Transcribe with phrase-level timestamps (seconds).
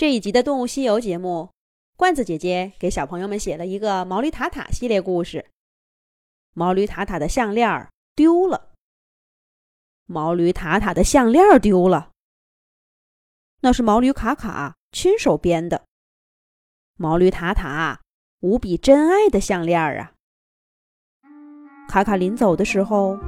[0.00, 1.50] 这一集的《动物西游》节目，
[1.94, 5.50] 罐子姐姐给小朋友们写了一个毛驴塔塔系列故事。
[6.54, 8.70] 毛驴塔塔的项链丢了，
[10.06, 12.12] 毛驴塔塔的项链丢了，
[13.60, 15.84] 那是毛驴卡卡亲手编的。
[16.96, 18.00] 毛驴塔塔
[18.40, 20.14] 无比珍爱的项链啊！
[21.90, 23.18] 卡卡临走的时候，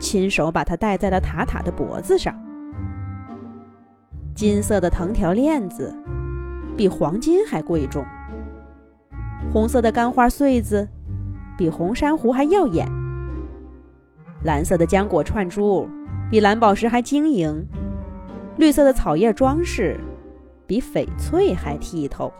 [0.00, 2.47] 亲手把它戴在了塔塔的脖子上。
[4.38, 5.92] 金色的藤条链子
[6.76, 8.06] 比黄金还贵重，
[9.52, 10.88] 红色的干花穗子
[11.56, 12.88] 比红珊瑚还耀眼，
[14.44, 15.88] 蓝色的浆果串珠
[16.30, 17.66] 比蓝宝石还晶莹，
[18.58, 19.98] 绿色的草叶装饰
[20.68, 22.32] 比翡翠还剔透。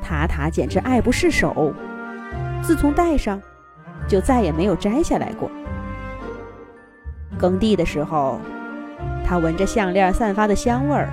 [0.00, 1.74] 塔塔简直爱不释手，
[2.62, 3.38] 自从戴上，
[4.08, 5.50] 就再也没有摘下来过。
[7.36, 8.40] 耕地的时候。
[9.26, 11.08] 他闻着项链散发的香味儿，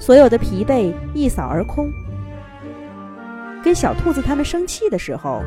[0.00, 1.88] 所有的疲惫一扫而空。
[3.62, 5.42] 跟小兔子他们生气的时候，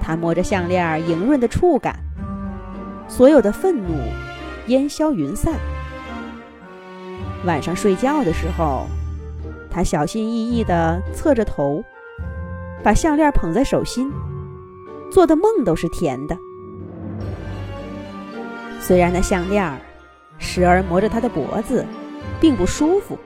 [0.00, 1.96] 他摸着项链莹润的触感，
[3.08, 3.94] 所有的愤怒
[4.66, 5.54] 烟消云散。
[7.46, 8.86] 晚上睡觉的时候，
[9.70, 11.82] 他小心翼翼地侧着头，
[12.82, 14.12] 把项链捧在手心，
[15.10, 16.36] 做的梦都是甜的。
[18.78, 19.78] 虽然那项链儿。
[20.38, 21.84] 时而磨着他的脖子，
[22.40, 23.18] 并不舒服。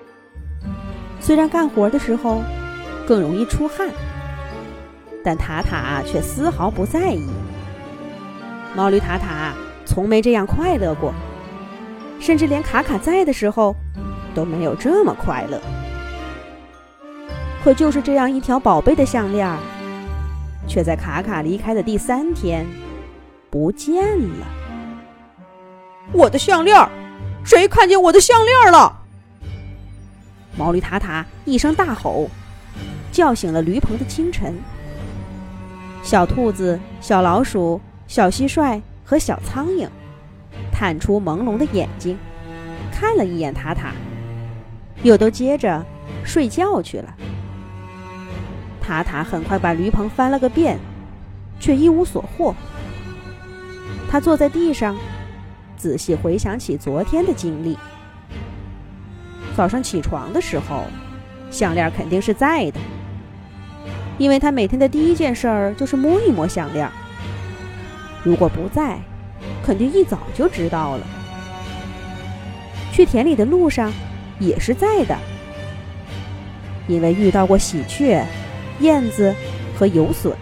[1.20, 2.42] 虽然干活的时候
[3.06, 3.88] 更容易出汗，
[5.22, 7.28] 但塔塔却丝毫不在意。
[8.74, 9.52] 毛驴塔塔
[9.84, 11.12] 从没这样快乐过，
[12.18, 13.74] 甚至连卡卡在的时候
[14.34, 15.60] 都没有这么快乐。
[17.62, 19.46] 可就是这样一条宝贝的项链，
[20.66, 22.64] 却在卡卡离开的第三天
[23.50, 24.46] 不见了。
[26.12, 26.88] 我的项链！
[27.44, 28.96] 谁看见我的项链了？
[30.56, 32.28] 毛驴塔塔一声大吼，
[33.10, 34.58] 叫醒了驴棚的清晨。
[36.02, 39.88] 小兔子、小老鼠、小蟋蟀和小苍蝇
[40.72, 42.18] 探出朦胧的眼睛，
[42.92, 43.92] 看了一眼塔塔，
[45.02, 45.84] 又都接着
[46.24, 47.14] 睡觉去了。
[48.80, 50.78] 塔塔很快把驴棚翻了个遍，
[51.58, 52.54] 却一无所获。
[54.10, 54.96] 他坐在地上。
[55.80, 57.74] 仔细回想起昨天的经历。
[59.56, 60.84] 早上起床的时候，
[61.50, 62.78] 项链肯定是在的，
[64.18, 66.86] 因为他每天的第一件事儿就是摸一摸项链。
[68.22, 68.98] 如果不在，
[69.64, 71.06] 肯定一早就知道了。
[72.92, 73.90] 去田里的路上
[74.38, 75.16] 也是在的，
[76.86, 78.22] 因为遇到过喜鹊、
[78.80, 79.34] 燕子
[79.78, 80.34] 和游隼，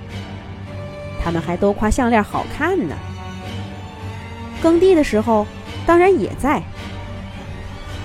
[1.22, 2.96] 他们还都夸项链好看呢。
[4.62, 5.46] 耕地的时候，
[5.86, 6.62] 当然也在。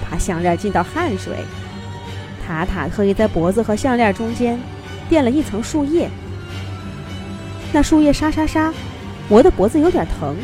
[0.09, 1.37] 把项链浸到汗水，
[2.45, 4.59] 塔塔特意在脖子和项链中间
[5.09, 6.09] 垫了一层树叶。
[7.71, 8.71] 那树叶沙沙沙，
[9.27, 10.35] 磨得脖子有点疼。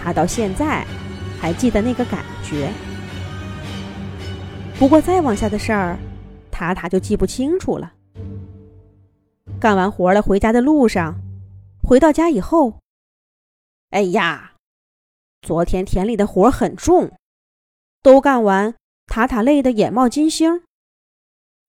[0.00, 0.86] 他到现在
[1.40, 2.70] 还记得那个感觉。
[4.78, 5.98] 不过再往下的事儿，
[6.52, 7.92] 塔塔就记不清楚了。
[9.58, 11.16] 干完活了，回家的路上，
[11.82, 12.78] 回到家以后，
[13.90, 14.47] 哎呀！
[15.40, 17.16] 昨天田里的活很重，
[18.02, 18.74] 都干完，
[19.06, 20.64] 塔塔累得眼冒金星。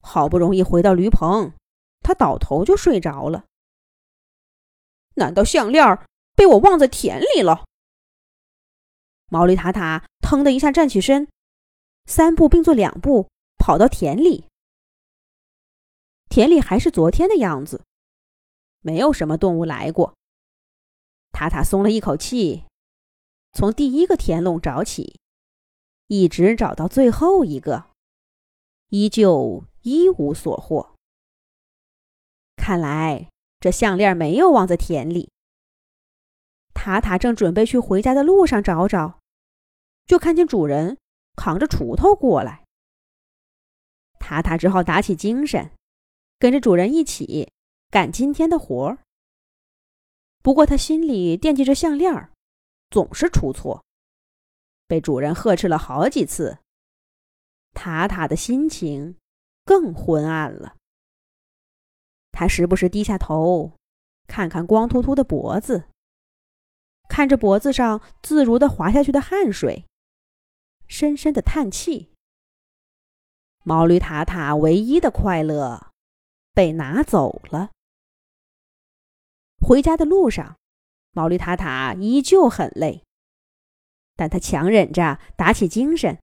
[0.02, 1.54] 好不容易回到驴棚，
[2.02, 3.46] 他倒头就睡着了。
[5.16, 6.00] 难道项链
[6.36, 7.66] 被我忘在田里了？
[9.28, 11.28] 毛驴塔塔腾的一下站起身，
[12.06, 14.46] 三步并作两步跑到田里。
[16.30, 17.84] 田里还是昨天的样子，
[18.82, 20.14] 没有什么动物来过。
[21.32, 22.64] 塔塔松了一口气。
[23.52, 25.20] 从第一个田垄找起，
[26.08, 27.92] 一直找到最后一个，
[28.90, 30.96] 依旧一无所获。
[32.56, 33.30] 看来
[33.60, 35.30] 这项链没有忘在田里。
[36.74, 39.20] 塔塔正准备去回家的路上找找，
[40.06, 40.98] 就看见主人
[41.36, 42.64] 扛着锄头过来。
[44.20, 45.72] 塔塔只好打起精神，
[46.38, 47.52] 跟着主人一起
[47.90, 49.00] 干今天的活儿。
[50.42, 52.32] 不过他心里惦记着项链儿。
[52.90, 53.84] 总是出错，
[54.88, 56.60] 被主人呵斥了好几次。
[57.74, 59.18] 塔塔的心情
[59.64, 60.76] 更昏暗了。
[62.32, 63.74] 他时不时低下头，
[64.28, 65.90] 看看光秃秃的脖子，
[67.08, 69.86] 看着脖子上自如的滑下去的汗水，
[70.88, 72.12] 深深的叹气。
[73.64, 75.92] 毛驴塔塔唯一的快乐
[76.54, 77.70] 被拿走了。
[79.60, 80.59] 回家的路上。
[81.20, 83.04] 毛驴塔塔依旧很累，
[84.16, 86.18] 但他强忍着打起精神，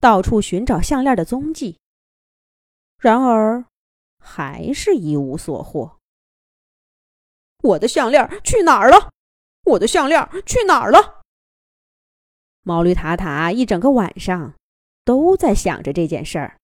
[0.00, 1.78] 到处寻找项链的踪迹，
[2.98, 3.64] 然而
[4.18, 6.00] 还是一无所获。
[7.62, 9.12] 我的项链去哪儿了？
[9.66, 11.22] 我的项链去哪儿了？
[12.62, 14.54] 毛驴塔塔一整个晚上
[15.04, 16.58] 都在想着这件事儿，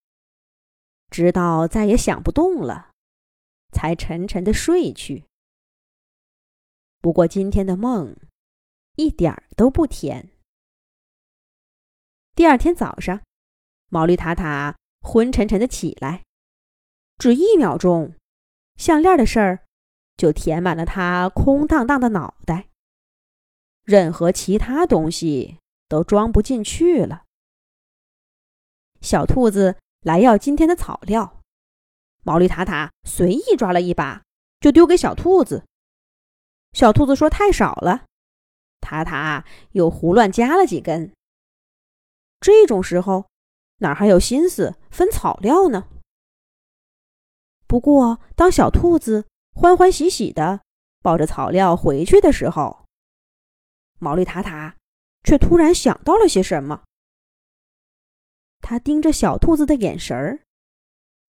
[1.09, 2.91] 直到再也想不动了，
[3.73, 5.27] 才沉沉的睡去。
[7.05, 8.17] 不过今天的梦
[8.97, 10.31] 一点儿都不甜。
[12.35, 13.21] 第二天早上，
[13.91, 16.25] 毛驴塔塔昏沉沉的起来，
[17.19, 18.15] 只一秒钟，
[18.77, 19.67] 项链的事儿
[20.17, 22.71] 就填满了他空荡荡的脑袋，
[23.83, 25.59] 任何其他东西
[25.91, 27.25] 都装不进去了。
[29.03, 31.43] 小兔子来要今天的草料，
[32.23, 34.23] 毛驴塔塔随意抓了一把，
[34.59, 35.67] 就丢给小兔子。
[36.75, 38.05] 小兔子说太少了，
[38.81, 41.13] 塔塔又胡乱加了几根。
[42.41, 43.31] 这种时候，
[43.79, 45.89] 哪还有心思分草料呢？
[47.69, 50.63] 不过，当小兔子欢欢喜喜的
[51.01, 52.85] 抱着草料回去的时候，
[54.01, 54.77] 毛利塔塔
[55.23, 56.83] 却突然想到了些什么。
[58.61, 60.41] 他盯着小兔子的眼神儿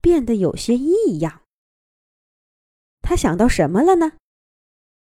[0.01, 1.43] 变得有些异样。
[3.01, 4.13] 他想到什么了呢？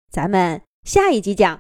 [0.09, 1.59] 咱们下一集讲。